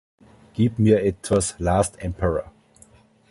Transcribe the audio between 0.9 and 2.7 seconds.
etwas Last Emperor